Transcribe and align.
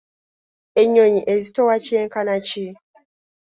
Ennyonyi 0.81 1.21
ezitowa 1.33 1.75
kyenka 1.85 2.19
ki? 2.47 2.67